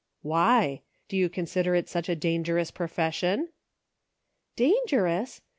[0.23, 3.49] "Why.* Do you consider it such a dangerous profession.'""
[4.55, 5.41] Dangerous